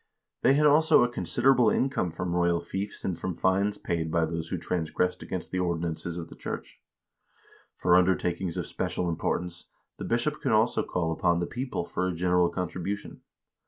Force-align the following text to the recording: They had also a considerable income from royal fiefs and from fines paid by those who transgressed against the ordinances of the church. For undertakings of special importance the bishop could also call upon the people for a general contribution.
They 0.41 0.55
had 0.55 0.65
also 0.65 1.03
a 1.03 1.07
considerable 1.13 1.69
income 1.69 2.09
from 2.09 2.35
royal 2.35 2.59
fiefs 2.59 3.05
and 3.05 3.15
from 3.15 3.35
fines 3.35 3.77
paid 3.77 4.09
by 4.11 4.25
those 4.25 4.47
who 4.49 4.57
transgressed 4.57 5.21
against 5.21 5.51
the 5.51 5.59
ordinances 5.59 6.17
of 6.17 6.27
the 6.27 6.35
church. 6.35 6.81
For 7.77 7.95
undertakings 7.95 8.57
of 8.57 8.65
special 8.65 9.07
importance 9.07 9.65
the 9.99 10.03
bishop 10.05 10.41
could 10.41 10.53
also 10.53 10.81
call 10.81 11.11
upon 11.11 11.39
the 11.39 11.45
people 11.45 11.85
for 11.85 12.07
a 12.07 12.15
general 12.15 12.49
contribution. 12.49 13.21